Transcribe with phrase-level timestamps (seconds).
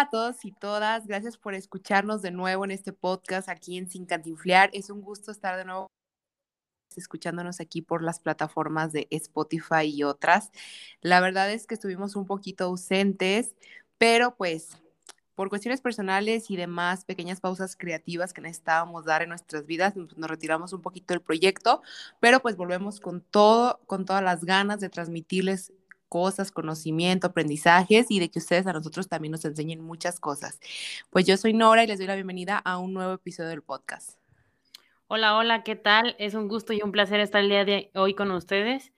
[0.00, 4.06] a todos y todas, gracias por escucharnos de nuevo en este podcast aquí en Sin
[4.06, 4.70] Cantinflear.
[4.72, 5.86] Es un gusto estar de nuevo
[6.96, 10.50] escuchándonos aquí por las plataformas de Spotify y otras.
[11.02, 13.54] La verdad es que estuvimos un poquito ausentes,
[13.98, 14.70] pero pues
[15.34, 20.16] por cuestiones personales y demás pequeñas pausas creativas que necesitábamos dar en nuestras vidas, pues,
[20.16, 21.82] nos retiramos un poquito del proyecto,
[22.18, 25.72] pero pues volvemos con todo, con todas las ganas de transmitirles
[26.12, 30.60] cosas, conocimiento, aprendizajes y de que ustedes a nosotros también nos enseñen muchas cosas.
[31.08, 34.18] Pues yo soy Nora y les doy la bienvenida a un nuevo episodio del podcast.
[35.06, 36.14] Hola, hola, ¿qué tal?
[36.18, 38.92] Es un gusto y un placer estar el día de hoy con ustedes.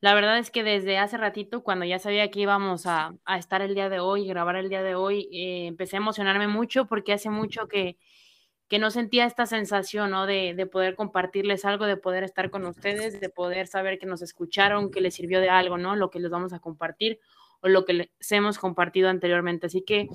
[0.00, 3.74] La verdad es que desde hace ratito, cuando ya sabía que íbamos a, estar el
[3.74, 7.30] día de hoy, grabar el día de hoy, eh, empecé a emocionarme mucho porque hace
[7.30, 7.96] mucho que,
[8.70, 10.26] que no sentía esta sensación, ¿no?
[10.26, 14.22] De, de, poder compartirles algo, de poder estar con ustedes, de poder saber que nos
[14.22, 15.96] escucharon, que les sirvió de algo, ¿no?
[15.96, 17.18] Lo que les vamos a compartir
[17.62, 19.66] o lo que les hemos compartido anteriormente.
[19.66, 20.08] Así que,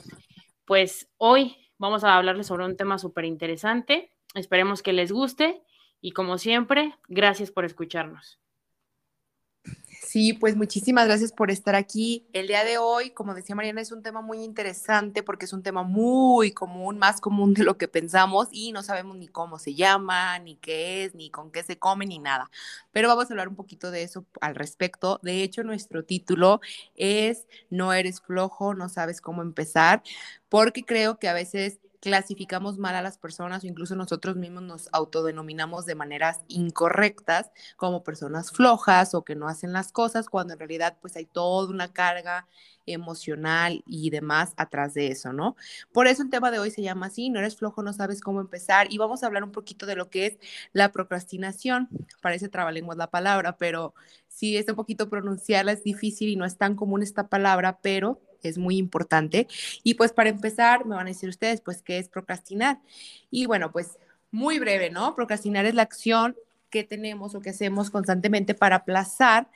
[0.64, 4.14] pues hoy vamos a hablarles sobre un tema súper interesante.
[4.36, 5.62] Esperemos que les guste
[6.00, 8.40] y como siempre, gracias por escucharnos.
[10.08, 12.28] Sí, pues muchísimas gracias por estar aquí.
[12.32, 15.64] El día de hoy, como decía Mariana, es un tema muy interesante porque es un
[15.64, 19.74] tema muy común, más común de lo que pensamos y no sabemos ni cómo se
[19.74, 22.52] llama, ni qué es, ni con qué se come, ni nada.
[22.92, 25.20] Pero vamos a hablar un poquito de eso al respecto.
[25.24, 26.62] De hecho, nuestro título
[26.96, 30.04] es No eres flojo, no sabes cómo empezar,
[30.50, 34.90] porque creo que a veces clasificamos mal a las personas o incluso nosotros mismos nos
[34.92, 40.60] autodenominamos de maneras incorrectas como personas flojas o que no hacen las cosas cuando en
[40.60, 42.48] realidad pues hay toda una carga
[42.86, 45.56] emocional y demás atrás de eso, ¿no?
[45.92, 48.40] Por eso el tema de hoy se llama así, no eres flojo, no sabes cómo
[48.40, 50.38] empezar y vamos a hablar un poquito de lo que es
[50.74, 51.90] la procrastinación.
[52.22, 53.96] Parece trabalenguas la palabra, pero
[54.28, 58.22] sí es un poquito pronunciarla, es difícil y no es tan común esta palabra, pero
[58.50, 59.48] es muy importante.
[59.84, 62.80] Y pues para empezar, me van a decir ustedes, pues, ¿qué es procrastinar?
[63.30, 63.98] Y bueno, pues
[64.32, 65.16] muy breve, ¿no?
[65.16, 66.36] Procrastinar es la acción
[66.70, 69.50] que tenemos o que hacemos constantemente para aplazar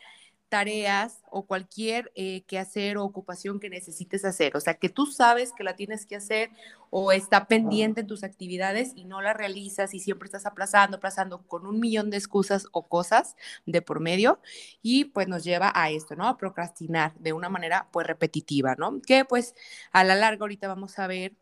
[0.49, 4.57] tareas o cualquier eh, quehacer o ocupación que necesites hacer.
[4.57, 6.49] O sea, que tú sabes que la tienes que hacer
[6.89, 11.43] o está pendiente en tus actividades y no la realizas y siempre estás aplazando, aplazando
[11.47, 13.35] con un millón de excusas o cosas
[13.67, 14.39] de por medio
[14.81, 16.27] y pues nos lleva a esto, ¿no?
[16.27, 18.99] A procrastinar de una manera pues repetitiva, ¿no?
[19.05, 19.53] Que pues
[19.91, 21.33] a la larga ahorita vamos a ver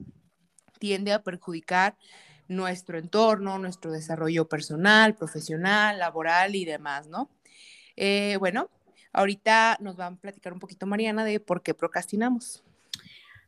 [0.79, 1.95] tiende a perjudicar
[2.47, 7.29] nuestro entorno, nuestro desarrollo personal, profesional, laboral y demás, ¿no?
[7.95, 8.69] Eh, bueno,
[9.17, 12.63] Ahorita nos va a platicar un poquito Mariana de por qué procrastinamos.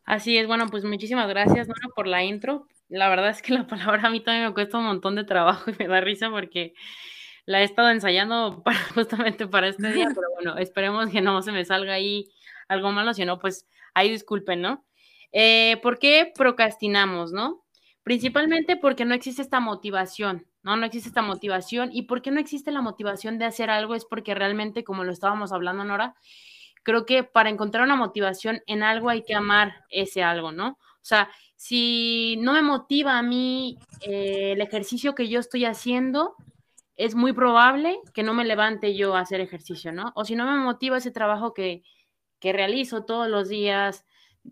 [0.04, 2.68] Así es, bueno, pues muchísimas gracias, Nora, por la intro.
[2.88, 5.70] La verdad es que la palabra a mí también me cuesta un montón de trabajo
[5.70, 6.74] y me da risa porque
[7.46, 11.52] la he estado ensayando para, justamente para este día, pero bueno, esperemos que no se
[11.52, 12.32] me salga ahí
[12.68, 14.84] algo malo, si no, pues ahí disculpen, ¿no?
[15.32, 17.64] Eh, ¿Por qué procrastinamos, no?
[18.02, 20.48] Principalmente porque no existe esta motivación.
[20.64, 20.76] ¿No?
[20.76, 21.90] No existe esta motivación.
[21.92, 23.96] ¿Y por qué no existe la motivación de hacer algo?
[23.96, 26.16] Es porque realmente, como lo estábamos hablando, Nora,
[26.84, 30.70] creo que para encontrar una motivación en algo hay que amar ese algo, ¿no?
[30.70, 36.36] O sea, si no me motiva a mí eh, el ejercicio que yo estoy haciendo,
[36.96, 40.12] es muy probable que no me levante yo a hacer ejercicio, ¿no?
[40.16, 41.84] O si no me motiva ese trabajo que,
[42.40, 44.06] que realizo todos los días,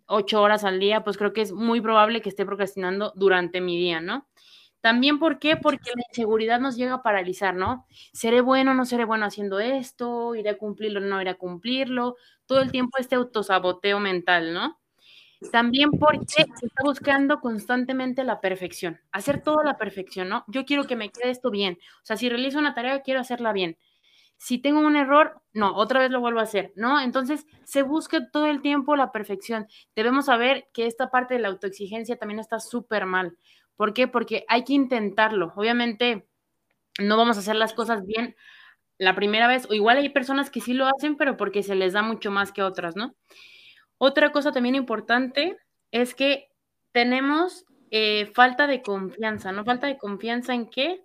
[0.05, 3.77] ocho horas al día, pues creo que es muy probable que esté procrastinando durante mi
[3.77, 4.27] día, ¿no?
[4.87, 5.57] También, ¿por qué?
[5.57, 7.85] Porque la inseguridad nos llega a paralizar, ¿no?
[8.13, 10.33] ¿Seré bueno o no seré bueno haciendo esto?
[10.33, 12.15] ¿Iré a cumplirlo o no iré a cumplirlo?
[12.45, 14.79] Todo el tiempo este autosaboteo mental, ¿no?
[15.51, 20.45] También porque se está buscando constantemente la perfección, hacer todo la perfección, ¿no?
[20.47, 21.77] Yo quiero que me quede esto bien.
[22.01, 23.77] O sea, si realizo una tarea, quiero hacerla bien.
[24.37, 27.01] Si tengo un error, no, otra vez lo vuelvo a hacer, ¿no?
[27.01, 29.67] Entonces, se busca todo el tiempo la perfección.
[29.97, 33.37] Debemos saber que esta parte de la autoexigencia también está súper mal.
[33.77, 34.07] ¿Por qué?
[34.07, 35.53] Porque hay que intentarlo.
[35.55, 36.27] Obviamente
[36.99, 38.35] no vamos a hacer las cosas bien
[38.97, 41.93] la primera vez, o igual hay personas que sí lo hacen, pero porque se les
[41.93, 43.15] da mucho más que otras, ¿no?
[43.99, 45.55] Otra cosa también importante
[45.91, 46.49] es que
[46.91, 49.63] tenemos eh, falta de confianza, ¿no?
[49.65, 51.03] Falta de confianza en qué?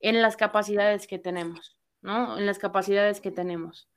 [0.00, 2.36] En las capacidades que tenemos, ¿no?
[2.36, 3.88] En las capacidades que tenemos.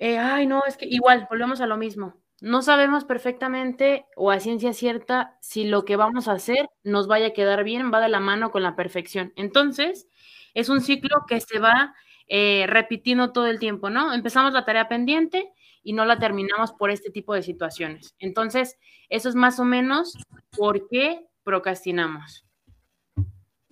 [0.00, 4.40] Eh, ay, no, es que igual, volvemos a lo mismo no sabemos perfectamente o a
[4.40, 8.08] ciencia cierta si lo que vamos a hacer nos vaya a quedar bien, va de
[8.08, 9.32] la mano con la perfección.
[9.36, 10.08] Entonces,
[10.54, 11.94] es un ciclo que se va
[12.28, 14.12] eh, repitiendo todo el tiempo, ¿no?
[14.12, 15.52] Empezamos la tarea pendiente
[15.82, 18.14] y no la terminamos por este tipo de situaciones.
[18.18, 18.78] Entonces,
[19.08, 20.16] eso es más o menos
[20.56, 22.46] por qué procrastinamos.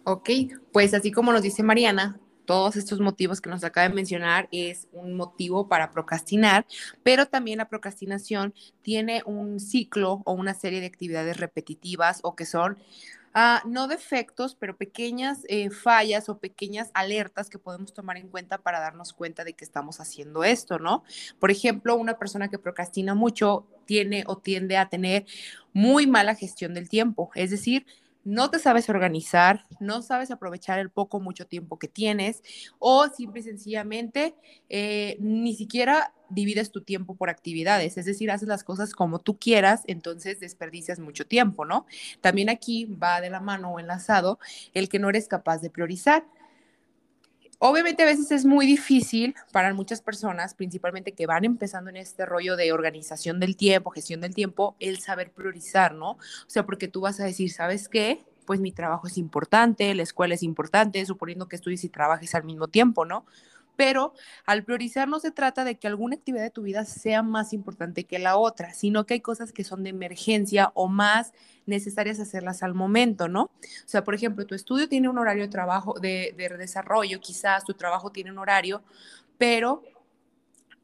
[0.05, 0.31] Ok,
[0.73, 4.89] pues así como nos dice Mariana, todos estos motivos que nos acaba de mencionar es
[4.93, 6.65] un motivo para procrastinar,
[7.03, 12.47] pero también la procrastinación tiene un ciclo o una serie de actividades repetitivas o que
[12.47, 12.79] son
[13.35, 18.59] Ah, no defectos, pero pequeñas eh, fallas o pequeñas alertas que podemos tomar en cuenta
[18.59, 21.05] para darnos cuenta de que estamos haciendo esto, ¿no?
[21.39, 25.27] Por ejemplo, una persona que procrastina mucho tiene o tiende a tener
[25.73, 27.87] muy mala gestión del tiempo, es decir,
[28.29, 32.43] no te sabes organizar, no sabes aprovechar el poco mucho tiempo que tienes
[32.79, 34.35] o simple y sencillamente
[34.69, 39.39] eh, ni siquiera divides tu tiempo por actividades, es decir, haces las cosas como tú
[39.39, 41.87] quieras, entonces desperdicias mucho tiempo, ¿no?
[42.21, 44.39] También aquí va de la mano o enlazado
[44.75, 46.27] el que no eres capaz de priorizar.
[47.61, 52.25] Obviamente a veces es muy difícil para muchas personas, principalmente que van empezando en este
[52.25, 56.13] rollo de organización del tiempo, gestión del tiempo, el saber priorizar, ¿no?
[56.13, 58.25] O sea, porque tú vas a decir, ¿sabes qué?
[58.47, 62.45] Pues mi trabajo es importante, la escuela es importante, suponiendo que estudies y trabajes al
[62.45, 63.27] mismo tiempo, ¿no?
[63.79, 64.13] Pero
[64.45, 68.03] al priorizar no se trata de que alguna actividad de tu vida sea más importante
[68.03, 71.33] que la otra, sino que hay cosas que son de emergencia o más
[71.65, 73.43] necesarias hacerlas al momento, ¿no?
[73.43, 73.51] O
[73.87, 78.11] sea, por ejemplo, tu estudio tiene un horario de trabajo, de, desarrollo, quizás tu trabajo
[78.11, 78.83] tiene un horario,
[79.39, 79.85] pero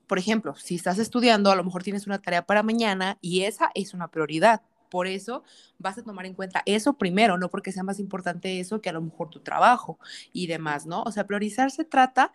[0.07, 3.73] por ejemplo, si estás estudiando, a lo mejor tienes una tarea para mañana y esa
[3.75, 4.63] es una prioridad.
[4.89, 5.43] Por eso
[5.79, 8.93] vas a tomar en cuenta eso primero, no porque sea más importante eso que a
[8.93, 9.99] lo mejor tu trabajo
[10.33, 11.03] y demás, ¿no?
[11.03, 12.31] O sea, priorizar se trata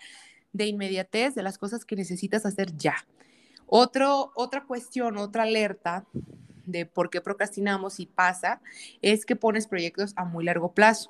[0.54, 2.96] de inmediatez de las cosas que necesitas hacer ya.
[3.68, 6.06] Otro, otra cuestión, otra alerta
[6.71, 8.62] de por qué procrastinamos y pasa
[9.01, 11.10] es que pones proyectos a muy largo plazo.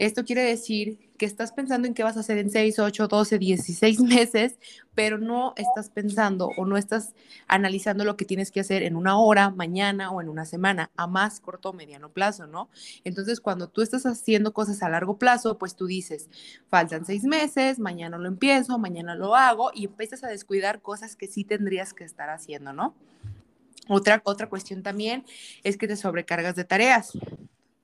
[0.00, 3.38] Esto quiere decir que estás pensando en qué vas a hacer en 6, 8, 12,
[3.38, 4.58] 16 meses,
[4.94, 7.14] pero no estás pensando o no estás
[7.46, 11.06] analizando lo que tienes que hacer en una hora, mañana o en una semana, a
[11.06, 12.70] más corto o mediano plazo, ¿no?
[13.04, 16.30] Entonces, cuando tú estás haciendo cosas a largo plazo, pues tú dices,
[16.70, 21.26] faltan seis meses, mañana lo empiezo, mañana lo hago y empiezas a descuidar cosas que
[21.26, 22.94] sí tendrías que estar haciendo, ¿no?
[23.92, 25.24] Otra, otra cuestión también
[25.64, 27.12] es que te sobrecargas de tareas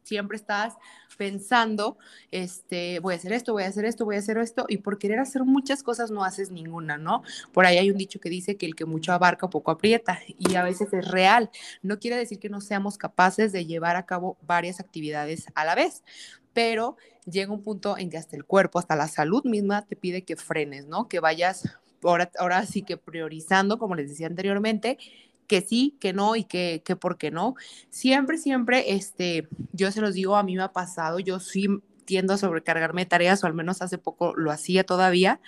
[0.06, 0.74] siempre estás
[1.18, 1.98] pensando,
[2.30, 4.98] este, voy a hacer esto, voy a hacer esto, voy a hacer esto, y por
[4.98, 7.22] querer hacer muchas cosas no haces ninguna, ¿no?
[7.52, 10.54] Por ahí hay un dicho que dice que el que mucho abarca, poco aprieta, y
[10.54, 11.50] a veces es real.
[11.82, 15.74] No quiere decir que no seamos capaces de llevar a cabo varias actividades a la
[15.74, 16.04] vez,
[16.52, 20.22] pero llega un punto en que hasta el cuerpo, hasta la salud misma te pide
[20.22, 21.08] que frenes, ¿no?
[21.08, 21.68] Que vayas
[22.04, 24.98] ahora, ahora sí que priorizando, como les decía anteriormente,
[25.46, 27.54] que sí, que no y que, que por qué no.
[27.90, 31.68] Siempre, siempre, este, yo se los digo, a mí me ha pasado, yo sí
[32.04, 35.40] tiendo a sobrecargarme tareas, o al menos hace poco lo hacía todavía,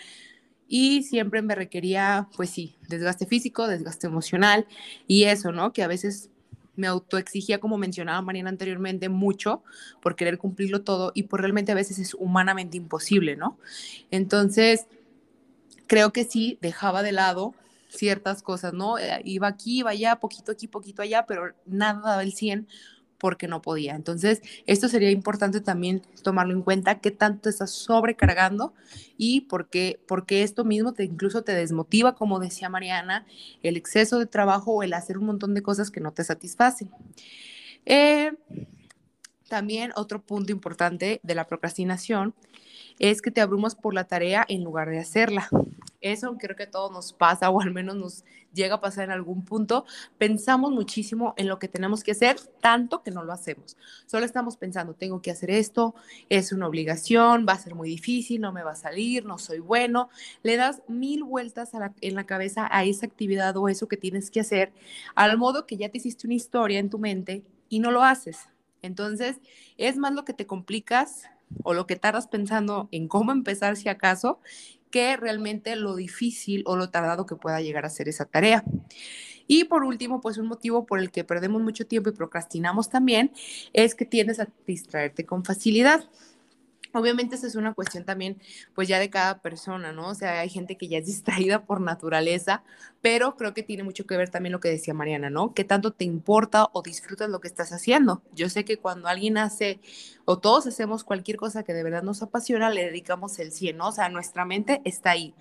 [0.67, 4.67] y siempre me requería, pues sí, desgaste físico, desgaste emocional,
[5.07, 5.73] y eso, ¿no?
[5.73, 6.31] Que a veces
[6.77, 9.63] me autoexigía, como mencionaba Mariana anteriormente, mucho
[10.01, 13.59] por querer cumplirlo todo, y pues realmente a veces es humanamente imposible, ¿no?
[14.11, 14.87] Entonces,
[15.87, 17.55] creo que sí, dejaba de lado
[17.89, 18.99] ciertas cosas, ¿no?
[18.99, 22.69] Eh, iba aquí, iba allá, poquito aquí, poquito allá, pero nada daba el 100
[23.19, 23.97] porque no podía.
[23.97, 28.75] Entonces, esto sería importante también tomarlo en cuenta, qué tanto estás sobrecargando
[29.17, 33.27] y por qué, porque esto mismo te incluso te desmotiva, como decía Mariana,
[33.63, 36.91] el exceso de trabajo o el hacer un montón de cosas que no te satisfacen.
[37.85, 38.33] Eh,
[39.49, 42.35] también otro punto importante de la procrastinación
[42.99, 45.49] es que te abrumas por la tarea en lugar de hacerla.
[46.01, 49.11] Eso creo que a todos nos pasa o al menos nos llega a pasar en
[49.11, 49.85] algún punto.
[50.17, 53.77] Pensamos muchísimo en lo que tenemos que hacer, tanto que no lo hacemos.
[54.07, 55.95] Solo estamos pensando, tengo que hacer esto,
[56.29, 59.59] es una obligación, va a ser muy difícil, no me va a salir, no soy
[59.59, 60.09] bueno.
[60.43, 64.41] Le das mil vueltas en la cabeza a esa actividad o eso que tienes que
[64.41, 64.73] hacer,
[65.17, 68.39] al modo que ya te hiciste una historia en tu mente y no lo haces.
[68.83, 69.41] Entonces,
[69.77, 71.25] es más lo que te complicas
[71.63, 74.41] o lo que tardas pensando en cómo empezar si acaso
[74.91, 78.65] que realmente lo difícil o lo tardado que pueda llegar a ser esa tarea.
[79.47, 83.33] Y por último, pues un motivo por el que perdemos mucho tiempo y procrastinamos también
[83.73, 86.05] es que tiendes a distraerte con facilidad.
[86.93, 88.41] Obviamente esa es una cuestión también,
[88.75, 90.09] pues ya de cada persona, ¿no?
[90.09, 92.63] O sea, hay gente que ya es distraída por naturaleza,
[93.01, 95.55] pero creo que tiene mucho que ver también lo que decía Mariana, ¿no?
[95.55, 98.23] ¿Qué tanto te importa o disfrutas lo que estás haciendo?
[98.35, 99.81] Yo sé que cuando alguien hace
[100.25, 103.89] o todos hacemos cualquier cosa que de verdad nos apasiona, le dedicamos el 100, ¿no?
[103.89, 105.35] O sea, nuestra mente está ahí,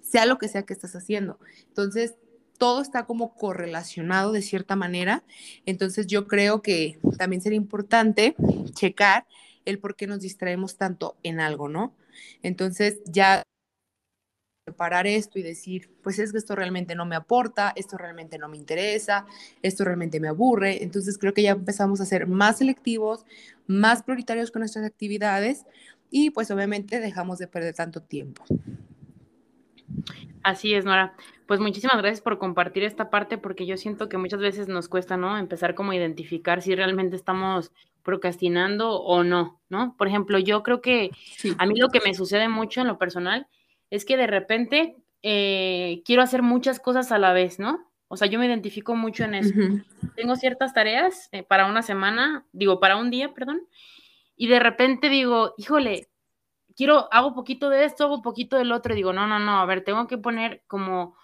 [0.00, 1.38] sea lo que sea que estás haciendo.
[1.68, 2.14] Entonces,
[2.58, 5.24] todo está como correlacionado de cierta manera.
[5.64, 8.36] Entonces, yo creo que también sería importante
[8.74, 9.26] checar
[9.64, 11.94] el por qué nos distraemos tanto en algo, ¿no?
[12.42, 13.42] Entonces ya
[14.66, 18.48] separar esto y decir, pues es que esto realmente no me aporta, esto realmente no
[18.48, 19.26] me interesa,
[19.62, 20.82] esto realmente me aburre.
[20.82, 23.24] Entonces creo que ya empezamos a ser más selectivos,
[23.66, 25.64] más prioritarios con nuestras actividades
[26.10, 28.44] y pues obviamente dejamos de perder tanto tiempo.
[30.42, 31.14] Así es, Nora.
[31.46, 35.16] Pues muchísimas gracias por compartir esta parte porque yo siento que muchas veces nos cuesta,
[35.16, 35.36] ¿no?
[35.36, 39.94] Empezar como a identificar si realmente estamos procrastinando o no, ¿no?
[39.96, 41.10] Por ejemplo, yo creo que
[41.58, 43.46] a mí lo que me sucede mucho en lo personal
[43.90, 47.90] es que de repente eh, quiero hacer muchas cosas a la vez, ¿no?
[48.08, 49.54] O sea, yo me identifico mucho en eso.
[50.16, 53.62] Tengo ciertas tareas eh, para una semana, digo, para un día, perdón,
[54.36, 56.08] y de repente digo, híjole,
[56.74, 59.66] quiero, hago poquito de esto, hago poquito del otro, y digo, no, no, no, a
[59.66, 61.14] ver, tengo que poner como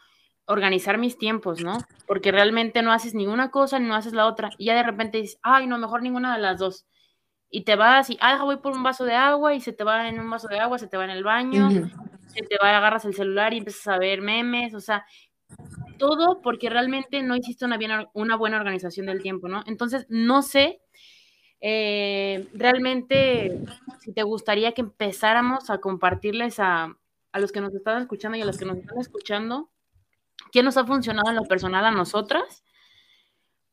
[0.47, 1.79] organizar mis tiempos, ¿no?
[2.07, 4.51] Porque realmente no haces ni una cosa ni no haces la otra.
[4.59, 6.87] Y ya de repente dices, ay, no, mejor ninguna de las dos.
[7.51, 10.09] Y te vas y, ah, voy por un vaso de agua y se te va
[10.09, 11.71] en un vaso de agua, se te va en el baño,
[12.29, 15.05] se te va, agarras el celular y empiezas a ver memes, o sea,
[15.99, 19.63] todo porque realmente no hiciste una, bien, una buena organización del tiempo, ¿no?
[19.67, 20.81] Entonces, no sé
[21.61, 23.59] eh, realmente
[24.01, 26.97] si te gustaría que empezáramos a compartirles a,
[27.33, 29.71] a los que nos están escuchando y a los que nos están escuchando
[30.53, 32.65] qué nos ha funcionado en lo personal a nosotras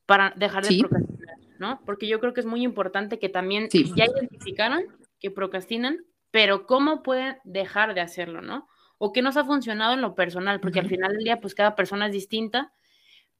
[0.05, 1.81] para dejar de procrastinar, ¿no?
[1.85, 4.83] Porque yo creo que es muy importante que también ya identificaron
[5.19, 8.67] que procrastinan, pero cómo pueden dejar de hacerlo, ¿no?
[8.97, 11.75] O qué nos ha funcionado en lo personal, porque al final del día, pues cada
[11.75, 12.73] persona es distinta,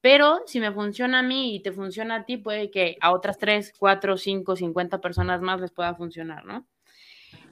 [0.00, 3.38] pero si me funciona a mí y te funciona a ti, puede que a otras
[3.38, 6.66] 3, 4, 5, 50 personas más les pueda funcionar, ¿no?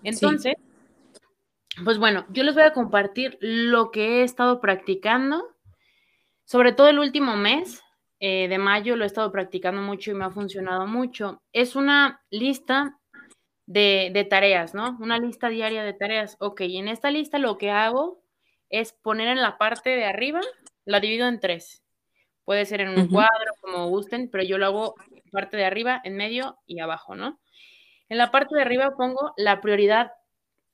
[0.02, 0.54] Entonces,
[1.84, 5.51] pues bueno, yo les voy a compartir lo que he estado practicando
[6.52, 7.82] sobre todo el último mes
[8.20, 11.40] eh, de mayo lo he estado practicando mucho y me ha funcionado mucho.
[11.54, 13.00] Es una lista
[13.64, 14.98] de, tareas, ¿no?
[15.00, 16.36] Una lista diaria de tareas.
[16.40, 18.22] Ok, y en esta lista lo que hago
[18.68, 20.42] es poner en la parte de arriba,
[20.84, 21.82] la divido en tres.
[22.44, 24.94] Puede ser en un cuadro, como gusten, pero yo lo hago
[25.30, 27.40] parte de arriba, en medio y abajo, ¿no?
[28.10, 30.12] En la parte de arriba pongo la prioridad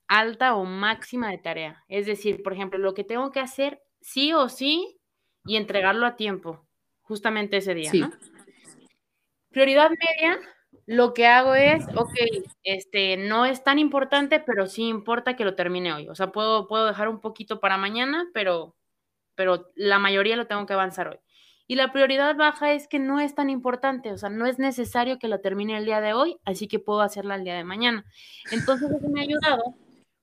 [0.09, 1.85] alta o máxima de tarea.
[1.87, 4.98] Es decir, por ejemplo, lo que tengo que hacer sí o sí
[5.49, 6.65] y entregarlo a tiempo,
[7.03, 8.13] justamente ese día, ¿no?
[9.51, 10.39] Prioridad media,
[10.87, 12.15] lo que hago es, ok,
[12.63, 16.09] este, no es tan importante, pero sí importa que lo termine hoy.
[16.09, 18.77] O sea, puedo, puedo dejar un poquito para mañana, pero,
[19.35, 21.19] pero la mayoría lo tengo que avanzar hoy.
[21.67, 25.19] Y la prioridad baja es que no es tan importante, o sea, no es necesario
[25.19, 28.07] que lo termine el día de hoy, así que puedo hacerla el día de mañana.
[28.51, 29.75] Entonces, eso me ha ayudado.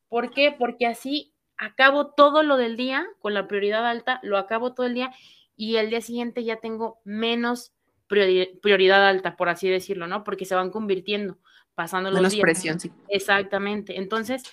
[0.08, 0.55] ¿Por qué?
[0.58, 4.93] Porque así acabo todo lo del día con la prioridad alta, lo acabo todo el
[4.93, 5.12] día
[5.55, 7.74] y el día siguiente ya tengo menos
[8.07, 10.24] prioridad alta, por así decirlo, ¿no?
[10.24, 11.39] Porque se van convirtiendo,
[11.74, 12.41] pasando los días.
[12.41, 12.91] presión, sí.
[13.07, 13.97] Exactamente.
[13.97, 14.43] Entonces,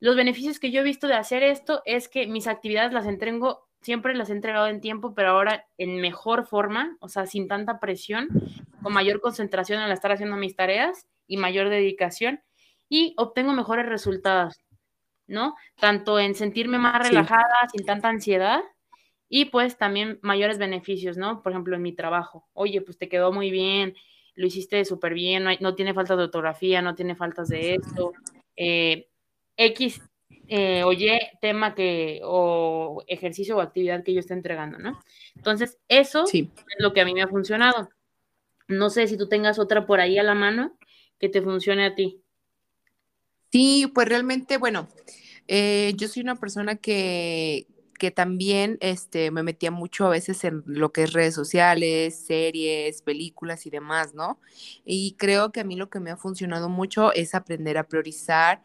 [0.00, 3.68] los beneficios que yo he visto de hacer esto es que mis actividades las entrego,
[3.80, 7.80] siempre las he entregado en tiempo, pero ahora en mejor forma, o sea, sin tanta
[7.80, 8.28] presión,
[8.82, 12.42] con mayor concentración al estar haciendo mis tareas y mayor dedicación
[12.88, 14.54] y obtengo mejores resultados.
[15.26, 15.56] ¿No?
[15.78, 18.60] Tanto en sentirme más relajada, sin tanta ansiedad,
[19.28, 21.42] y pues también mayores beneficios, ¿no?
[21.42, 22.48] Por ejemplo, en mi trabajo.
[22.52, 23.94] Oye, pues te quedó muy bien,
[24.34, 28.12] lo hiciste súper bien, no, tiene faltas de ortografía, no tiene faltas de esto.
[28.56, 29.08] Eh,
[29.56, 30.00] X
[30.48, 35.00] eh, o Y tema que, o ejercicio o actividad que yo esté entregando, ¿no?
[35.36, 37.88] Entonces, eso es lo que a mí me ha funcionado.
[38.68, 40.76] No sé si tú tengas otra por ahí a la mano
[41.18, 42.23] que te funcione a ti.
[43.54, 44.88] Sí, pues realmente, bueno,
[45.46, 47.68] eh, yo soy una persona que,
[48.00, 53.02] que también este, me metía mucho a veces en lo que es redes sociales, series,
[53.02, 54.40] películas y demás, ¿no?
[54.84, 58.60] Y creo que a mí lo que me ha funcionado mucho es aprender a priorizar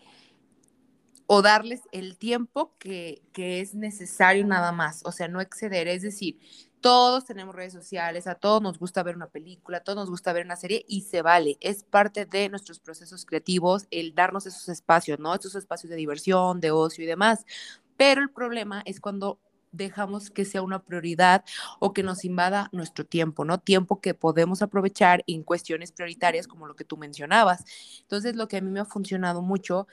[1.28, 6.02] o darles el tiempo que, que es necesario nada más, o sea, no exceder, es
[6.02, 6.40] decir,
[6.82, 10.34] todos tenemos redes sociales, a todos nos gusta ver una película, a todos nos gusta
[10.34, 11.58] ver una serie y se vale.
[11.62, 15.34] Es parte de nuestros procesos creativos el darnos esos espacios, ¿no?
[15.34, 17.46] Esos espacios de diversión, de ocio y demás.
[17.98, 19.40] Pero el problema es cuando
[19.72, 21.44] dejamos que sea una prioridad
[21.80, 23.60] o que nos invada nuestro tiempo, ¿no?
[23.60, 27.66] Tiempo que podemos aprovechar en cuestiones prioritarias como lo que tú mencionabas.
[28.02, 29.88] Entonces, lo que a mí me ha funcionado mucho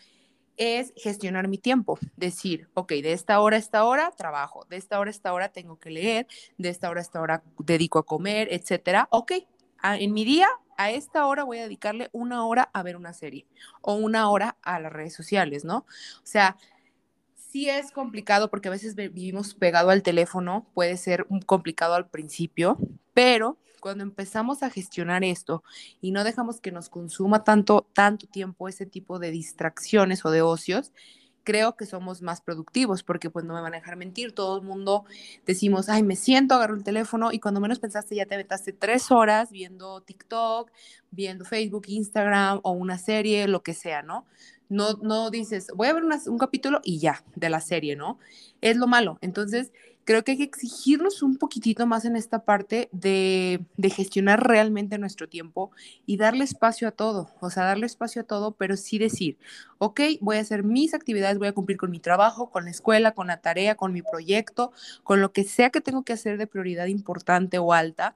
[0.56, 4.98] es gestionar mi tiempo, decir, ok, de esta hora a esta hora trabajo, de esta
[4.98, 6.26] hora a esta hora tengo que leer,
[6.58, 9.08] de esta hora a esta hora dedico a comer, etcétera.
[9.10, 9.32] Ok,
[9.82, 10.48] en mi día
[10.78, 13.46] a esta hora voy a dedicarle una hora a ver una serie
[13.80, 15.78] o una hora a las redes sociales, ¿no?
[15.78, 16.56] O sea,
[17.34, 22.78] sí es complicado porque a veces vivimos pegado al teléfono, puede ser complicado al principio,
[23.16, 25.64] pero cuando empezamos a gestionar esto
[26.02, 30.42] y no dejamos que nos consuma tanto, tanto tiempo ese tipo de distracciones o de
[30.42, 30.92] ocios,
[31.42, 34.64] creo que somos más productivos porque pues no me van a dejar mentir, todo el
[34.66, 35.06] mundo
[35.46, 39.10] decimos, ay, me siento, agarro el teléfono y cuando menos pensaste ya te aventaste tres
[39.10, 40.70] horas viendo TikTok,
[41.10, 44.26] viendo Facebook, Instagram o una serie, lo que sea, ¿no?
[44.68, 48.18] No, no dices, voy a ver un capítulo y ya, de la serie, ¿no?
[48.60, 49.16] Es lo malo.
[49.22, 49.72] Entonces,
[50.06, 53.60] creo que hay que exigirnos un poquitito más en esta parte de,
[53.94, 55.72] gestionar realmente nuestro tiempo
[56.06, 59.36] y darle espacio a todo, o sea, darle espacio a todo, pero sí decir,
[59.78, 63.12] ok, voy a hacer mis actividades, voy a cumplir con mi trabajo, con la escuela,
[63.12, 64.72] con la tarea, con mi proyecto,
[65.02, 68.14] con lo que sea que tengo que hacer de prioridad importante o alta,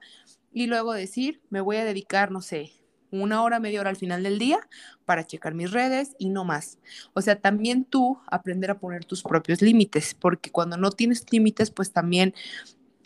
[0.53, 2.71] y luego decir, me voy a dedicar, no sé,
[3.11, 4.59] una hora, media hora al final del día
[5.05, 6.79] para checar mis redes y no más.
[7.13, 11.71] O sea, también tú aprender a poner tus propios límites, porque cuando no tienes límites,
[11.71, 12.33] pues también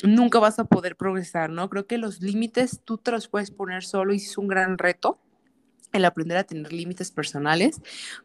[0.03, 1.69] nunca vas a poder progresar, ¿no?
[1.69, 5.19] Creo que los límites tú te los puedes poner solo y es un gran reto
[5.93, 7.81] el aprender a tener límites personales,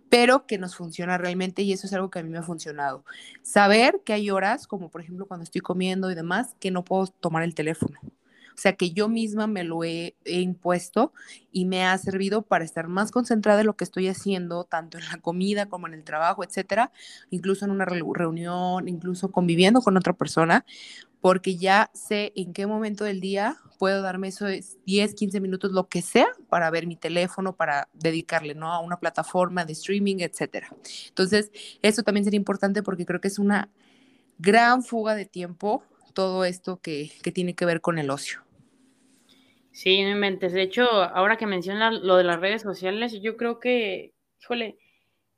[0.08, 3.04] pero que nos funciona realmente y eso es algo que a mí me ha funcionado.
[3.42, 7.06] Saber que hay horas, como por ejemplo cuando estoy comiendo y demás, que no puedo
[7.06, 7.98] tomar el teléfono.
[8.60, 11.14] O sea, que yo misma me lo he, impuesto
[11.50, 15.06] y me ha servido para estar más concentrada en lo que estoy haciendo, tanto en
[15.06, 16.92] la comida como en el trabajo, etcétera,
[17.30, 20.66] incluso en una reunión, incluso conviviendo con otra persona,
[21.22, 25.88] porque ya sé en qué momento del día puedo darme esos 10, 15 minutos, lo
[25.88, 28.70] que sea, para ver mi teléfono, para dedicarle, ¿no?
[28.70, 30.68] A una plataforma de streaming, etcétera.
[31.08, 31.50] Entonces,
[31.80, 33.70] eso también sería importante porque creo que es una
[34.38, 38.42] gran fuga de tiempo todo esto que, que tiene que ver con el ocio.
[39.80, 40.52] Sí, no inventes.
[40.52, 44.76] De hecho, ahora que mencionas lo de las redes sociales, yo creo que, híjole,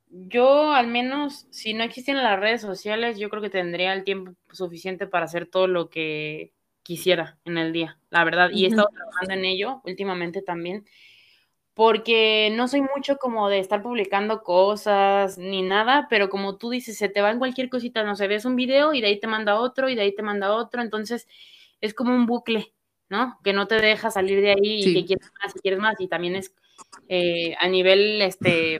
[0.08, 4.32] yo al menos, si no existieran las redes sociales, yo creo que tendría el tiempo
[4.50, 6.50] suficiente para hacer todo lo que
[6.82, 8.50] quisiera en el día, la verdad.
[8.52, 10.87] Y he estado trabajando en ello últimamente también,
[11.72, 16.99] porque no soy mucho como de estar publicando cosas ni nada, pero como tú dices,
[16.99, 19.28] se te va en cualquier cosita, no sé, ves un video y de ahí te
[19.28, 21.28] manda otro y de ahí te manda otro, entonces
[21.80, 22.72] es como un bucle
[23.12, 23.38] ¿no?
[23.45, 26.00] Que no te deja salir de ahí y que quieres más y quieres más.
[26.00, 26.54] Y también es
[27.09, 28.78] eh, a nivel este,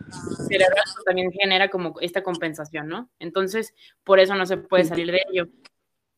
[0.49, 3.11] cerebral, también genera como esta compensación, ¿no?
[3.19, 3.75] Entonces,
[4.05, 5.49] por eso no se puede salir de ello.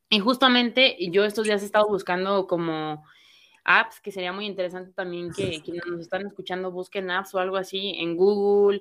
[0.08, 3.04] Y justamente yo estos días he estado buscando como
[3.64, 7.56] apps, que sería muy interesante también que quienes nos están escuchando busquen apps o algo
[7.56, 8.80] así en Google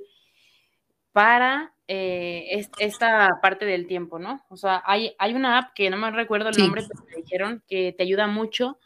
[1.11, 4.45] para eh, esta parte del tiempo, ¿no?
[4.49, 7.63] O sea, hay, hay una app que no me recuerdo el nombre, pero me dijeron
[7.67, 8.77] que te ayuda mucho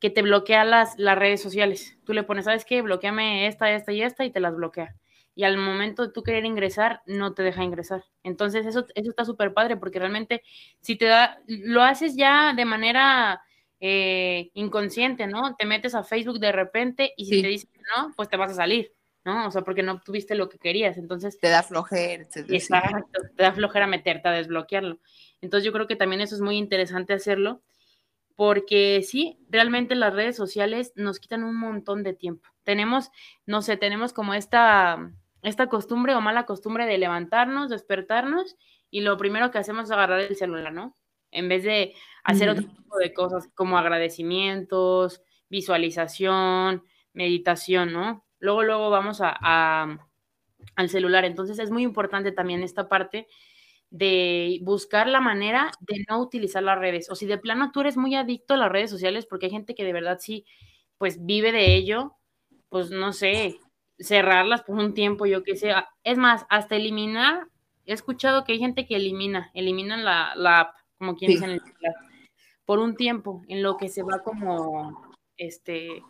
[0.00, 1.98] que te bloquea las, las redes sociales.
[2.04, 2.82] Tú le pones, ¿sabes qué?
[2.82, 4.94] Bloqueame esta, esta y esta y te las bloquea.
[5.34, 8.04] Y al momento de tú querer ingresar, no te deja ingresar.
[8.24, 10.42] Entonces, eso, eso está súper padre porque realmente
[10.80, 13.40] si te da, lo haces ya de manera
[13.80, 15.54] eh, inconsciente, ¿no?
[15.56, 18.54] Te metes a Facebook de repente y si te dicen no, pues te vas a
[18.54, 18.92] salir,
[19.24, 19.46] ¿no?
[19.46, 20.98] O sea, porque no tuviste lo que querías.
[20.98, 21.38] Entonces.
[21.38, 24.98] Te da flojera, Exacto, te da flojera meterte a desbloquearlo.
[25.40, 27.62] Entonces, yo creo que también eso es muy interesante hacerlo
[28.38, 32.48] porque sí, realmente las redes sociales nos quitan un montón de tiempo.
[32.62, 33.10] Tenemos,
[33.46, 38.56] no sé, tenemos como esta, esta costumbre o mala costumbre de levantarnos, despertarnos
[38.92, 40.94] y lo primero que hacemos es agarrar el celular, ¿no?
[41.32, 48.24] En vez de hacer otro tipo de cosas como agradecimientos, visualización, meditación, ¿no?
[48.38, 49.98] Luego, luego vamos a,
[50.76, 51.24] al celular.
[51.24, 53.26] Entonces es muy importante también esta parte
[53.90, 57.10] de buscar la manera de no utilizar las redes.
[57.10, 59.74] O si de plano tú eres muy adicto a las redes sociales, porque hay gente
[59.74, 60.44] que de verdad sí,
[60.98, 62.16] pues vive de ello,
[62.68, 63.58] pues no sé,
[63.98, 65.72] cerrarlas por un tiempo, yo qué sé.
[66.04, 67.48] Es más, hasta eliminar,
[67.86, 71.52] he escuchado que hay gente que elimina, eliminan la, la app, como quien dice en
[71.52, 71.62] el
[72.64, 76.02] por un tiempo, en lo que se va como, este,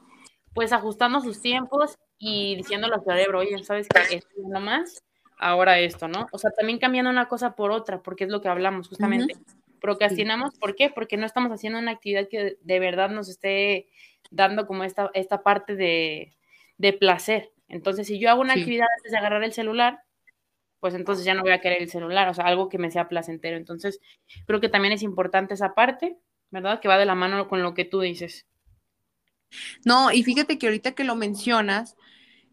[0.55, 4.17] pues ajustando sus tiempos y diciéndole al cerebro, oye, ¿sabes qué?
[4.17, 5.01] Esto nada más
[5.39, 6.27] ahora esto, ¿no?
[6.33, 9.37] O sea, también cambiando una cosa por otra, porque es lo que hablamos justamente.
[9.81, 10.91] Procrastinamos, ¿por qué?
[10.91, 13.89] Porque no estamos haciendo una actividad que de verdad nos esté
[14.31, 16.35] dando como esta, esta parte de,
[16.99, 17.53] placer.
[17.69, 20.01] Entonces, si yo hago una actividad antes de agarrar el celular,
[20.81, 23.09] pues entonces ya no voy a querer el celular, o sea, algo que me sea
[23.09, 23.57] placentero.
[23.57, 24.01] Entonces,
[24.47, 26.19] creo que también es importante esa parte,
[26.51, 26.81] ¿verdad?
[26.81, 28.47] Que va de la mano con lo que tú dices.
[29.85, 31.97] No, y fíjate que ahorita que lo mencionas,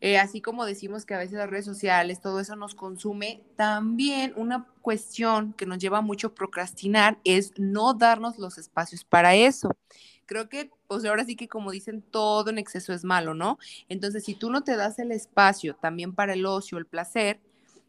[0.02, 4.34] eh, así como decimos que a veces las redes sociales, todo eso nos consume, también
[4.36, 9.72] una cuestión que nos lleva mucho a procrastinar es no darnos los espacios para eso.
[10.28, 13.58] Creo que, pues ahora sí que como dicen, todo en exceso es malo, ¿no?
[13.90, 17.40] Entonces, si tú no te das el espacio también para el ocio, el placer,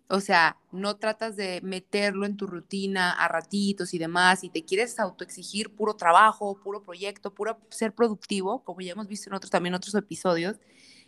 [0.08, 4.64] O sea, no tratas de meterlo en tu rutina a ratitos y demás, y te
[4.64, 9.50] quieres autoexigir puro trabajo, puro proyecto, puro ser productivo, como ya hemos visto en otros
[9.50, 10.58] también otros episodios,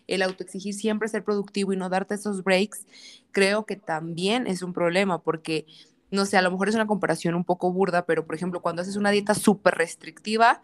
[0.08, 2.86] el autoexigir siempre ser productivo y no darte esos breaks,
[3.30, 5.66] creo que también es un problema porque
[6.10, 8.82] no sé, a lo mejor es una comparación un poco burda, pero por ejemplo, cuando
[8.82, 10.62] haces una dieta súper restrictiva,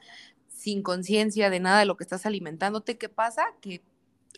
[0.48, 3.44] sin conciencia de nada de lo que estás alimentándote, ¿qué pasa?
[3.60, 3.82] Que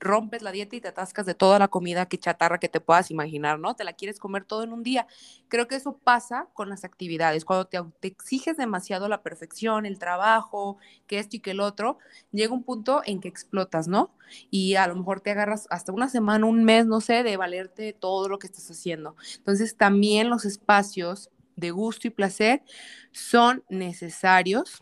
[0.00, 3.10] rompes la dieta y te atascas de toda la comida que chatarra que te puedas
[3.10, 3.74] imaginar, ¿no?
[3.74, 5.06] Te la quieres comer todo en un día.
[5.48, 7.44] Creo que eso pasa con las actividades.
[7.44, 11.98] Cuando te, exiges demasiado la perfección, el trabajo, que esto y que el otro,
[12.32, 14.14] llega un punto en que explotas, ¿no?
[14.50, 17.92] Y a lo mejor te agarras hasta una semana, un mes, no sé, de valerte
[17.92, 19.16] todo lo que estás haciendo.
[19.36, 22.62] Entonces, también los espacios de gusto y placer
[23.12, 24.78] son necesarios,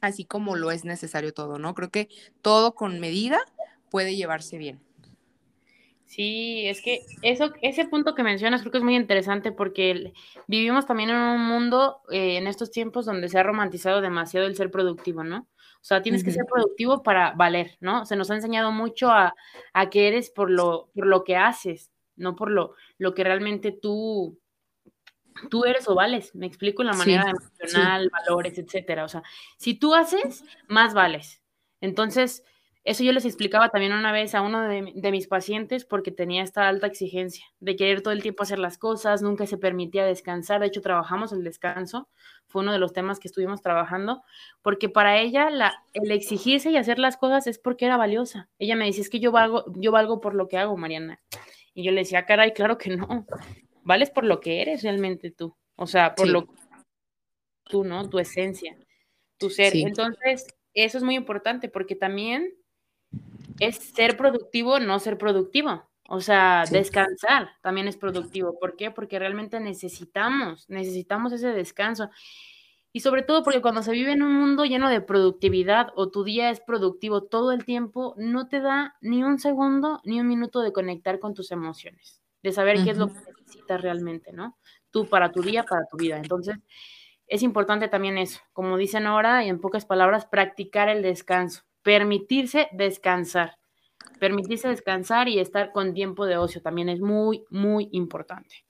[0.00, 1.74] así como lo es necesario todo, ¿no?
[1.74, 2.08] Creo que
[2.42, 3.40] todo con medida
[3.94, 4.80] puede llevarse bien.
[6.04, 10.12] Sí, es que eso, ese punto que mencionas creo que es muy interesante porque
[10.48, 14.56] vivimos también en un mundo eh, en estos tiempos donde se ha romantizado demasiado el
[14.56, 15.46] ser productivo, ¿no?
[15.74, 18.04] O sea, tienes que ser productivo para valer, ¿no?
[18.04, 19.32] Se nos ha enseñado mucho a,
[19.72, 23.70] a, que eres por lo, por lo que haces, no por lo, lo que realmente
[23.70, 24.40] tú,
[25.50, 26.34] tú eres o vales.
[26.34, 29.04] Me explico en la manera emocional, valores, etcétera.
[29.04, 29.22] O sea,
[29.56, 31.44] si tú haces, más vales.
[31.80, 32.42] Entonces,
[32.84, 36.68] eso yo les explicaba también una vez a uno de, mis pacientes porque tenía esta
[36.68, 40.60] alta exigencia de querer todo el tiempo hacer las cosas, nunca se permitía descansar.
[40.60, 42.10] De hecho, trabajamos el descanso,
[42.46, 44.22] fue uno de los temas que estuvimos trabajando,
[44.60, 48.50] porque para ella la, el exigirse y hacer las cosas es porque era valiosa.
[48.58, 51.22] Ella me decía, es que yo valgo, yo valgo por lo que hago, Mariana.
[51.72, 53.26] Y yo le decía, caray, claro que no,
[53.82, 56.52] vales por lo que eres realmente tú, o sea, por lo que
[57.64, 58.10] tú, ¿no?
[58.10, 58.76] Tu esencia,
[59.38, 59.74] tu ser.
[59.74, 62.54] Entonces, eso es muy importante porque también
[63.58, 65.84] es ser productivo, no ser productivo.
[66.08, 68.58] O sea, descansar también es productivo.
[68.58, 68.90] ¿Por qué?
[68.90, 72.10] Porque realmente necesitamos, necesitamos ese descanso.
[72.92, 76.22] Y sobre todo porque cuando se vive en un mundo lleno de productividad o tu
[76.22, 80.60] día es productivo todo el tiempo, no te da ni un segundo ni un minuto
[80.60, 84.56] de conectar con tus emociones, de saber qué es lo que necesitas realmente, ¿no?
[84.90, 86.18] Tú para tu día, para tu vida.
[86.18, 86.56] Entonces,
[87.26, 92.68] es importante también eso, como dicen ahora, y en pocas palabras, practicar el descanso permitirse
[92.72, 93.58] descansar.
[94.18, 98.64] Permitirse descansar y estar con tiempo de ocio también es muy, muy importante.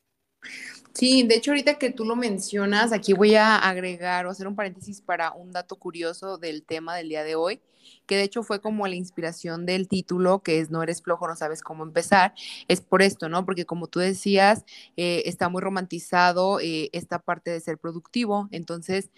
[0.92, 4.54] Sí, de hecho ahorita que tú lo mencionas, aquí voy a agregar o hacer un
[4.54, 7.60] paréntesis para un dato curioso del tema del día de hoy,
[8.06, 11.34] que de hecho fue como la inspiración del título, que es No eres flojo, no
[11.34, 12.34] sabes cómo empezar.
[12.68, 13.44] Es por esto, ¿no?
[13.44, 14.64] Porque como tú decías,
[14.96, 19.10] eh, está muy romantizado eh, esta parte de ser productivo, entonces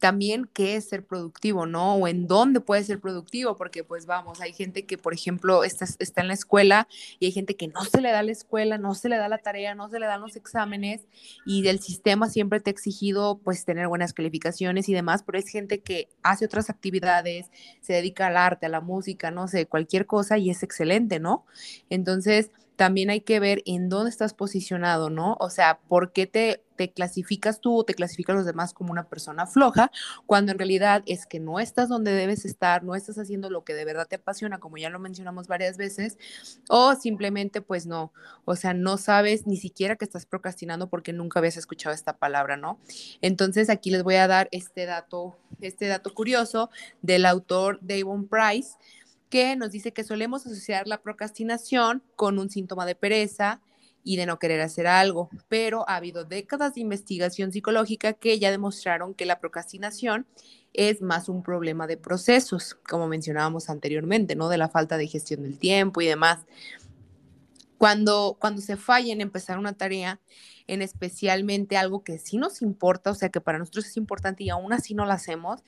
[0.00, 1.94] también qué es ser productivo, ¿no?
[1.94, 5.84] O en dónde puede ser productivo, porque pues vamos, hay gente que, por ejemplo, está,
[5.98, 6.88] está en la escuela
[7.20, 9.38] y hay gente que no se le da la escuela, no se le da la
[9.38, 11.02] tarea, no se le dan los exámenes
[11.46, 15.48] y del sistema siempre te ha exigido pues tener buenas calificaciones y demás, pero es
[15.48, 20.06] gente que hace otras actividades, se dedica al arte, a la música, no sé, cualquier
[20.06, 21.44] cosa y es excelente, ¿no?
[21.90, 25.36] Entonces, también hay que ver en dónde estás posicionado, ¿no?
[25.38, 29.06] O sea, ¿por qué te, te clasificas tú o te clasifican los demás como una
[29.06, 29.90] persona floja,
[30.24, 33.74] cuando en realidad es que no estás donde debes estar, no estás haciendo lo que
[33.74, 36.16] de verdad te apasiona, como ya lo mencionamos varias veces,
[36.70, 38.14] o simplemente pues no,
[38.46, 42.56] o sea, no sabes ni siquiera que estás procrastinando porque nunca habías escuchado esta palabra,
[42.56, 42.78] ¿no?
[43.20, 46.70] Entonces aquí les voy a dar este dato, este dato curioso
[47.02, 48.78] del autor Davon Price
[49.30, 53.62] que nos dice que solemos asociar la procrastinación con un síntoma de pereza
[54.02, 58.50] y de no querer hacer algo, pero ha habido décadas de investigación psicológica que ya
[58.50, 60.26] demostraron que la procrastinación
[60.72, 64.48] es más un problema de procesos, como mencionábamos anteriormente, ¿no?
[64.48, 66.40] De la falta de gestión del tiempo y demás.
[67.76, 70.20] Cuando, cuando se falla en empezar una tarea,
[70.66, 74.50] en especialmente algo que sí nos importa, o sea, que para nosotros es importante y
[74.50, 75.62] aún así no lo hacemos,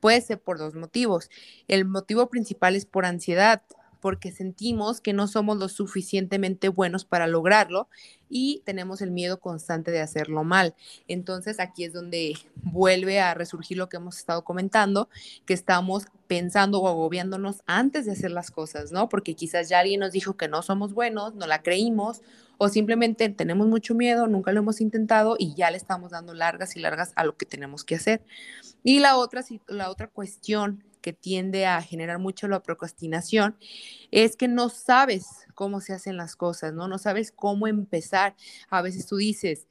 [0.00, 1.30] Puede ser por dos motivos.
[1.68, 3.62] El motivo principal es por ansiedad,
[4.00, 7.88] porque sentimos que no somos lo suficientemente buenos para lograrlo
[8.28, 10.74] y tenemos el miedo constante de hacerlo mal.
[11.08, 15.08] Entonces aquí es donde vuelve a resurgir lo que hemos estado comentando,
[15.44, 19.08] que estamos pensando o agobiándonos antes de hacer las cosas, ¿no?
[19.08, 22.22] Porque quizás ya alguien nos dijo que no somos buenos, no la creímos
[22.58, 26.76] o simplemente tenemos mucho miedo, nunca lo hemos intentado y ya le estamos dando largas
[26.76, 28.22] y largas a lo que tenemos que hacer.
[28.82, 33.56] Y la otra, la otra cuestión que tiende a generar mucho la procrastinación
[34.10, 36.88] es que no sabes cómo se hacen las cosas, ¿no?
[36.88, 38.34] No sabes cómo empezar.
[38.70, 39.68] A veces tú dices,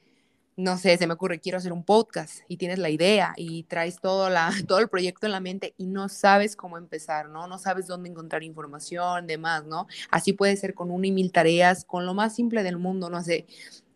[0.58, 4.00] no sé, se me ocurre, quiero hacer un podcast y tienes la idea y traes
[4.00, 7.48] todo, la, todo el proyecto en la mente y no sabes cómo empezar, ¿no?
[7.48, 9.88] No sabes dónde encontrar información, demás, ¿no?
[10.12, 13.22] Así puede ser con una y mil tareas, con lo más simple del mundo, no
[13.22, 13.48] sé.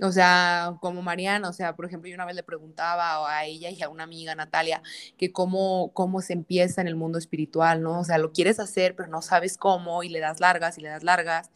[0.02, 3.69] O sea, como Mariana, o sea, por ejemplo, yo una vez le preguntaba a ella
[3.69, 4.82] y a una amiga, Natalia,
[5.17, 8.00] que cómo, cómo se empieza en el mundo espiritual, ¿no?
[8.00, 10.89] O sea, lo quieres hacer, pero no sabes cómo y le das largas y le
[10.89, 11.52] das largas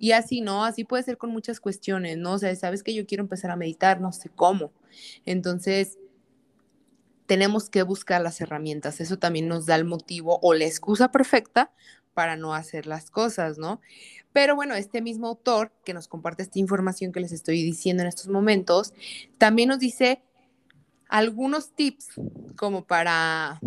[0.00, 0.64] y así, ¿no?
[0.64, 2.32] Así puede ser con muchas cuestiones, ¿no?
[2.32, 4.72] O sea, sabes que yo quiero empezar a meditar, no sé cómo.
[5.26, 5.98] Entonces,
[7.26, 9.02] tenemos que buscar las herramientas.
[9.02, 11.70] Eso también nos da el motivo o la excusa perfecta
[12.14, 13.82] para no hacer las cosas, ¿no?
[14.32, 18.08] Pero bueno, este mismo autor que nos comparte esta información que les estoy diciendo en
[18.08, 18.94] estos momentos,
[19.36, 20.22] también nos dice
[21.08, 22.14] algunos tips
[22.56, 23.60] como para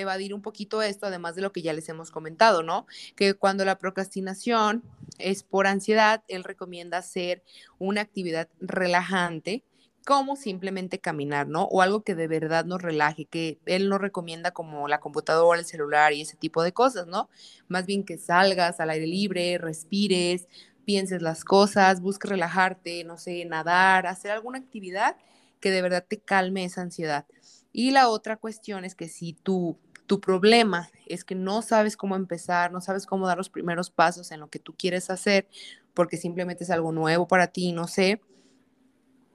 [0.00, 2.86] evadir un poquito esto, además de lo que ya les hemos comentado, ¿no?
[3.16, 4.82] Que cuando la procrastinación
[5.18, 7.42] es por ansiedad, él recomienda hacer
[7.78, 9.64] una actividad relajante,
[10.04, 11.64] como simplemente caminar, ¿no?
[11.64, 15.66] O algo que de verdad nos relaje, que él no recomienda como la computadora, el
[15.66, 17.28] celular y ese tipo de cosas, ¿no?
[17.68, 20.48] Más bien que salgas al aire libre, respires,
[20.86, 25.16] pienses las cosas, busques relajarte, no sé, nadar, hacer alguna actividad
[25.60, 27.26] que de verdad te calme esa ansiedad.
[27.70, 29.76] Y la otra cuestión es que si tú,
[30.08, 34.32] tu problema es que no sabes cómo empezar, no sabes cómo dar los primeros pasos
[34.32, 35.46] en lo que tú quieres hacer,
[35.94, 38.20] porque simplemente es algo nuevo para ti, no sé,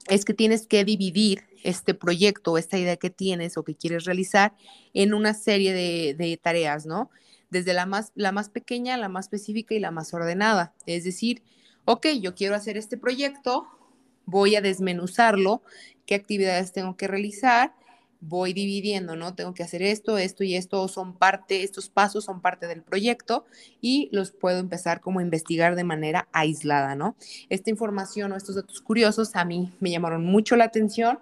[0.08, 4.54] es que tienes que dividir este proyecto, esta idea que tienes o que quieres realizar
[4.92, 7.08] en una serie de, tareas, ¿no?
[7.50, 10.74] Desde la más, la más pequeña, la más específica y la más ordenada.
[10.86, 11.42] Es decir,
[11.84, 13.66] ok, yo quiero hacer este proyecto,
[14.26, 15.62] voy a desmenuzarlo,
[16.04, 17.74] qué actividades tengo que realizar
[18.26, 19.34] voy dividiendo, ¿no?
[19.34, 23.44] Tengo que hacer esto, esto y esto son parte, estos pasos son parte del proyecto
[23.80, 27.16] y los puedo empezar como a investigar de manera aislada, ¿no?
[27.50, 31.18] Esta información o estos datos curiosos a mí me llamaron mucho la atención,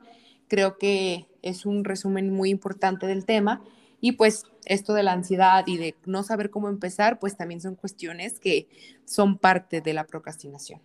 [0.48, 3.62] creo que es un resumen muy importante del tema
[4.00, 7.74] y pues esto de la ansiedad y de no saber cómo empezar, pues también son
[7.74, 8.68] cuestiones que
[9.04, 10.80] son parte de la procrastinación.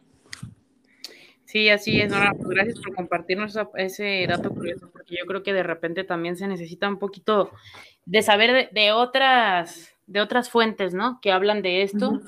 [1.48, 2.34] Sí, así es, Nora.
[2.34, 6.46] Pues gracias por compartirnos ese dato curioso, porque yo creo que de repente también se
[6.46, 7.52] necesita un poquito
[8.06, 11.20] de saber de, otras, de otras fuentes, ¿no?
[11.22, 12.20] Que hablan de esto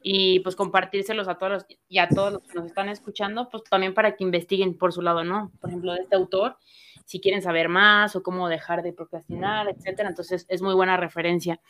[0.00, 3.94] y pues compartírselos a todos y a todos los que nos están escuchando, pues también
[3.94, 5.50] para que investiguen por su lado, ¿no?
[5.60, 6.56] Por ejemplo, de este autor,
[7.04, 10.08] si quieren saber más o cómo dejar de procrastinar, etcétera.
[10.08, 11.60] Entonces, es muy buena referencia.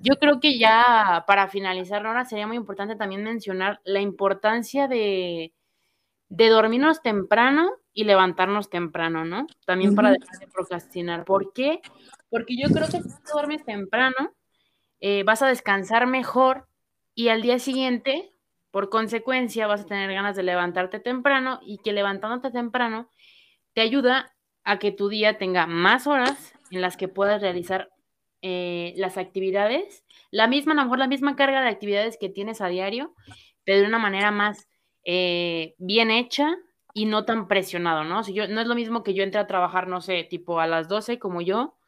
[0.00, 5.52] Yo creo que ya para finalizar, Nora, sería muy importante también mencionar la importancia de
[6.28, 9.46] de dormirnos temprano y levantarnos temprano, ¿no?
[9.66, 11.24] También para dejar de procrastinar.
[11.24, 11.80] ¿Por qué?
[12.30, 14.34] Porque yo creo que si duermes temprano,
[15.00, 16.68] eh, vas a descansar mejor
[17.14, 18.32] y al día siguiente,
[18.70, 23.10] por consecuencia, vas a tener ganas de levantarte temprano y que levantándote temprano
[23.74, 27.90] te ayuda a que tu día tenga más horas en las que puedas realizar
[28.42, 32.60] eh, las actividades, la misma, a lo mejor la misma carga de actividades que tienes
[32.60, 33.14] a diario,
[33.64, 34.68] pero de una manera más
[35.10, 36.54] eh, bien hecha
[36.92, 38.22] y no tan presionado, ¿no?
[38.24, 40.66] Si yo, no es lo mismo que yo entre a trabajar, no sé, tipo a
[40.66, 41.78] las 12 como yo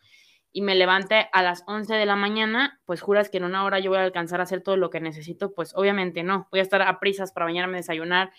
[0.52, 3.78] y me levante a las 11 de la mañana, pues juras que en una hora
[3.78, 6.62] yo voy a alcanzar a hacer todo lo que necesito, pues obviamente no, voy a
[6.62, 8.32] estar a prisas para bañarme, desayunar,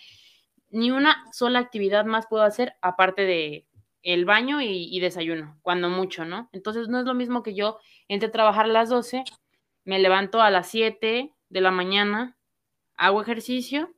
[0.70, 3.68] ni una sola actividad más puedo hacer aparte de
[4.02, 6.48] el baño y, y, desayuno, cuando mucho, ¿no?
[6.50, 9.22] Entonces no es lo mismo que yo entre a trabajar a las 12,
[9.84, 12.36] me levanto a las 7 de la mañana,
[12.96, 13.94] hago ejercicio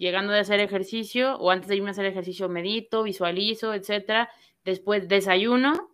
[0.00, 4.30] llegando de hacer ejercicio o antes de irme a hacer ejercicio medito, visualizo, etcétera.
[4.64, 5.90] Después desayuno,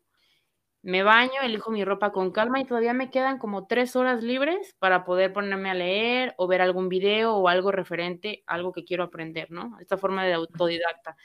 [0.82, 4.76] me baño, elijo mi ropa con calma y todavía me quedan como tres horas libres
[4.78, 9.02] para poder ponerme a leer o ver algún video o algo referente, algo que quiero
[9.02, 9.76] aprender, ¿no?
[9.80, 11.16] Esta forma de autodidacta.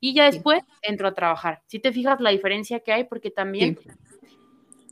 [0.00, 1.60] Y ya después entro a trabajar.
[1.66, 3.78] Si te fijas la diferencia que hay, porque también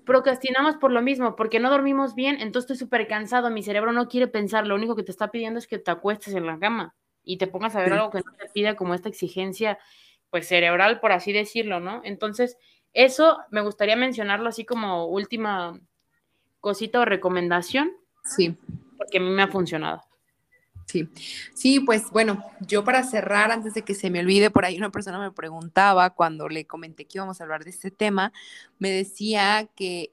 [0.04, 4.06] procrastinamos por lo mismo, porque no dormimos bien, entonces estoy súper cansado, mi cerebro no
[4.06, 6.94] quiere pensar, lo único que te está pidiendo es que te acuestes en la cama
[7.28, 9.78] y te pongas a ver algo que no te pida como esta exigencia,
[10.30, 12.00] pues cerebral, por así decirlo, ¿no?
[12.02, 12.56] Entonces,
[12.94, 15.78] eso me gustaría mencionarlo así como última
[16.60, 17.92] cosita o recomendación.
[18.24, 18.56] Sí.
[18.96, 20.00] Porque a mí me ha funcionado.
[20.86, 21.06] Sí,
[21.52, 24.90] sí, pues bueno, yo para cerrar, antes de que se me olvide, por ahí una
[24.90, 28.32] persona me preguntaba cuando le comenté que íbamos a hablar de este tema,
[28.78, 30.12] me decía que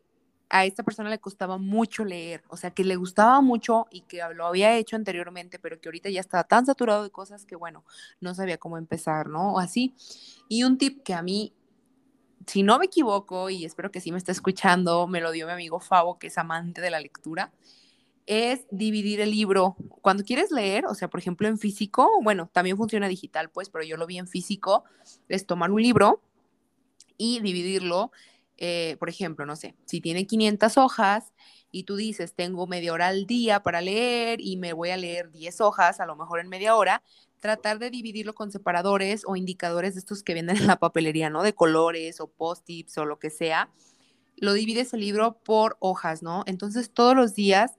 [0.50, 4.22] a esta persona le costaba mucho leer, o sea, que le gustaba mucho y que
[4.36, 7.84] lo había hecho anteriormente, pero que ahorita ya estaba tan saturado de cosas que, bueno,
[8.22, 9.54] no sabía cómo empezar, ¿no?
[9.54, 9.96] O así.
[10.48, 11.54] Y un tip que a mí,
[12.46, 15.54] si no me equivoco, y espero que sí me esté escuchando, me lo dio mi
[15.54, 17.52] amigo Favo, que es amante de la lectura,
[18.28, 19.76] es dividir el libro.
[20.02, 23.84] Cuando quieres leer, o sea, por ejemplo, en físico, bueno, también funciona digital, pues, pero
[23.84, 24.84] yo lo vi en físico,
[25.28, 26.22] es tomar un libro
[27.18, 28.12] y dividirlo,
[28.58, 31.34] eh, por ejemplo, no sé, si tiene 500 hojas
[31.72, 35.32] y tú dices, tengo media hora al día para leer y me voy a leer
[35.32, 37.04] 10 hojas, a lo mejor en media hora,
[37.40, 41.44] tratar de dividirlo con separadores o indicadores de estos que venden en la papelería, ¿no?
[41.44, 43.70] De colores o post-its o lo que sea.
[44.38, 46.44] Lo divides el libro por hojas, ¿no?
[46.48, 47.74] Entonces todos los días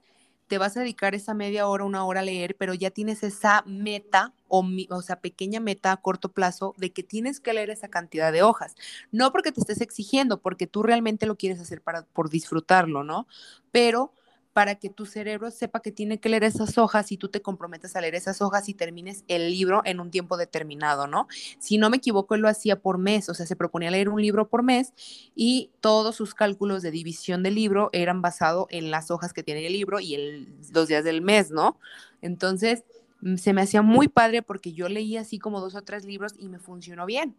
[0.47, 3.63] te vas a dedicar esa media hora, una hora a leer, pero ya tienes esa
[3.65, 7.89] meta o, o, sea, pequeña meta a corto plazo de que tienes que leer esa
[7.89, 8.75] cantidad de hojas.
[9.11, 13.27] No porque te estés exigiendo, porque tú realmente lo quieres hacer para, por disfrutarlo, ¿no?
[13.71, 14.13] Pero
[14.57, 17.95] para que tu cerebro sepa que tiene que leer esas hojas y tú te comprometes
[17.95, 21.27] a leer esas hojas y termines el libro en un tiempo determinado, ¿no?
[21.59, 24.19] Si no me equivoco, él lo hacía por mes, o sea, se proponía leer un
[24.19, 24.93] libro por mes
[25.35, 29.63] y todos sus cálculos de división del libro eran basados en las hojas que tiene
[29.67, 31.77] el libro y el, los días del mes, ¿no?
[32.23, 32.83] Entonces,
[33.21, 36.33] mm, se me hacía muy padre porque yo leía así como dos o tres libros
[36.35, 37.35] y me funcionó bien.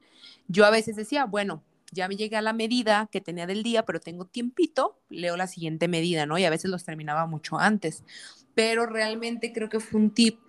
[0.47, 3.85] Yo a veces decía, bueno, ya me llegué a la medida que tenía del día,
[3.85, 6.39] pero tengo tiempito, leo la siguiente medida, ¿no?
[6.39, 8.05] Y a veces los terminaba mucho antes.
[8.55, 10.41] Pero realmente creo que fue un tip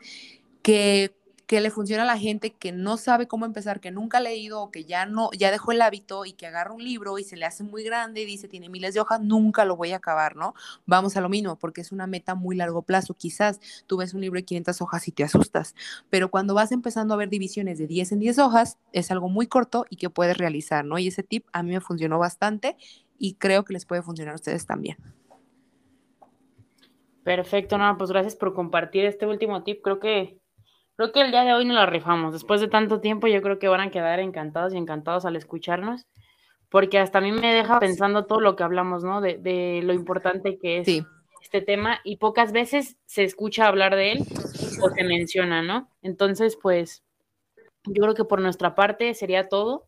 [0.62, 1.16] que
[1.50, 4.62] que le funciona a la gente que no sabe cómo empezar, que nunca ha leído
[4.62, 7.38] o que ya no, ya dejó el hábito y que agarra un libro y se
[7.38, 10.36] le hace muy grande y dice, tiene miles de hojas, nunca lo voy a acabar,
[10.36, 10.54] ¿no?
[10.86, 13.16] Vamos a lo mismo, porque es una meta muy largo plazo.
[13.16, 15.74] Quizás tú ves un libro de 500 hojas y te asustas,
[16.12, 19.48] pero cuando vas empezando a ver divisiones de 10 en 10 hojas, es algo muy
[19.48, 21.00] corto y que puedes realizar, ¿no?
[21.00, 22.78] Y ese tip a mí me funcionó bastante
[23.18, 24.98] y creo que les puede funcionar a ustedes también.
[27.24, 29.82] Perfecto, no, pues gracias por compartir este último tip.
[29.82, 30.38] Creo que
[31.00, 32.34] Creo que el día de hoy nos la rifamos.
[32.34, 36.08] Después de tanto tiempo, yo creo que van a quedar encantados y encantados al escucharnos,
[36.68, 39.22] porque hasta a mí me deja pensando todo lo que hablamos, ¿no?
[39.22, 40.90] De, lo importante que es
[41.42, 44.26] este tema y pocas veces se escucha hablar de él
[44.82, 45.90] o se menciona, ¿no?
[46.02, 47.02] Entonces, pues,
[47.86, 49.88] yo creo que por nuestra parte sería todo.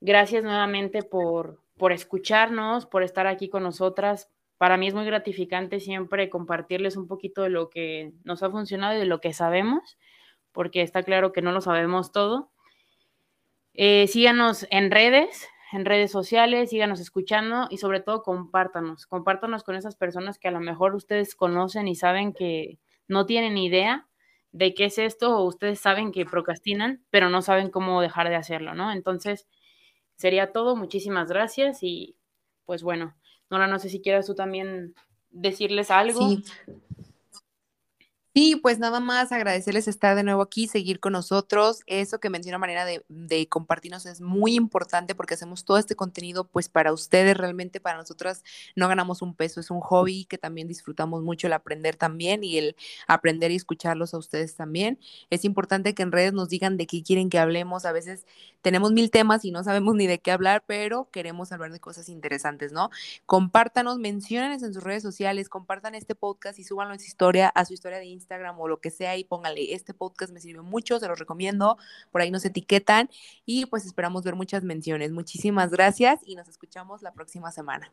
[0.00, 4.28] Gracias nuevamente por, por escucharnos, por estar aquí con nosotras,
[4.60, 8.94] para mí es muy gratificante siempre compartirles un poquito de lo que nos ha funcionado
[8.94, 9.96] y de lo que sabemos,
[10.52, 12.50] porque está claro que no lo sabemos todo.
[13.72, 19.76] Eh, síganos en redes, en redes sociales, síganos escuchando y sobre todo compártanos, compártanos con
[19.76, 24.08] esas personas que a lo mejor ustedes conocen y saben que no tienen idea
[24.52, 28.36] de qué es esto o ustedes saben que procrastinan, pero no saben cómo dejar de
[28.36, 28.92] hacerlo, ¿no?
[28.92, 29.48] Entonces,
[30.16, 30.76] sería todo.
[30.76, 32.18] Muchísimas gracias y
[32.66, 33.16] pues bueno,
[33.50, 34.94] Nora, no sé si quieras tú también
[35.30, 36.28] decirles algo.
[36.28, 36.44] Sí.
[38.32, 41.80] Sí, pues nada más agradecerles estar de nuevo aquí, seguir con nosotros.
[41.86, 46.68] Eso que menciona de, de, compartirnos es muy importante porque hacemos todo este contenido pues
[46.68, 48.44] para ustedes, realmente para nosotras
[48.76, 52.56] no ganamos un peso, es un hobby que también disfrutamos mucho el aprender también y
[52.56, 52.76] el
[53.08, 55.00] aprender y escucharlos a ustedes también.
[55.30, 57.84] Es importante que en redes nos digan de qué quieren que hablemos.
[57.84, 58.26] A veces
[58.62, 62.08] tenemos mil temas y no sabemos ni de qué hablar, pero queremos hablar de cosas
[62.08, 62.90] interesantes, ¿no?
[63.26, 67.64] Compártanos, mencionen en sus redes sociales, compartan este podcast y súbanlo en su historia, a
[67.64, 70.62] su historia de Instagram Instagram o lo que sea y póngale, este podcast me sirve
[70.62, 71.76] mucho, se los recomiendo,
[72.12, 73.10] por ahí nos etiquetan
[73.44, 75.10] y pues esperamos ver muchas menciones.
[75.10, 77.90] Muchísimas gracias y nos escuchamos la próxima semana.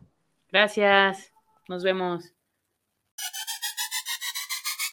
[0.49, 1.33] Gracias,
[1.67, 2.36] nos vemos.